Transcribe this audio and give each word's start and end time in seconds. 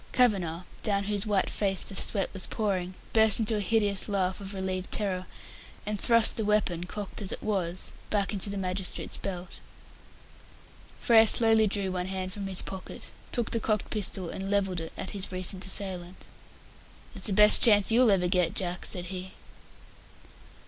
Kavanagh, 0.13 0.63
down 0.81 1.03
whose 1.03 1.27
white 1.27 1.47
face 1.47 1.81
the 1.83 1.95
sweat 1.95 2.31
was 2.33 2.47
pouring, 2.47 2.95
burst 3.13 3.37
into 3.39 3.55
a 3.57 3.59
hideous 3.59 4.09
laugh 4.09 4.41
of 4.41 4.55
relieved 4.55 4.91
terror, 4.91 5.27
and 5.85 6.01
thrust 6.01 6.37
the 6.37 6.43
weapon, 6.43 6.85
cocked 6.85 7.21
as 7.21 7.31
it 7.31 7.43
was, 7.43 7.93
back 8.09 8.29
again 8.29 8.37
into 8.37 8.49
the 8.49 8.57
magistrate's 8.57 9.17
belt. 9.17 9.59
Frere 10.99 11.27
slowly 11.27 11.67
drew 11.67 11.91
one 11.91 12.07
hand 12.07 12.33
from 12.33 12.47
his 12.47 12.63
pocket, 12.63 13.11
took 13.31 13.51
the 13.51 13.59
cocked 13.59 13.91
pistol 13.91 14.31
and 14.31 14.49
levelled 14.49 14.79
it 14.79 14.91
at 14.97 15.11
his 15.11 15.31
recent 15.31 15.63
assailant. 15.67 16.25
"That's 17.13 17.27
the 17.27 17.33
best 17.33 17.61
chance 17.63 17.91
you'll 17.91 18.09
ever 18.09 18.27
get, 18.27 18.55
Jack," 18.55 18.87
said 18.87 19.05
he. 19.13 19.33